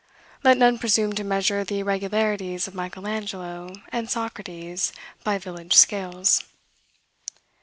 Let 0.43 0.57
none 0.57 0.79
presume 0.79 1.13
to 1.13 1.23
measure 1.23 1.63
the 1.63 1.77
irregularities 1.81 2.67
of 2.67 2.73
Michel 2.73 3.05
Angelo 3.05 3.71
and 3.91 4.09
Socrates 4.09 4.91
by 5.23 5.37
village 5.37 5.73
scales. 5.75 6.41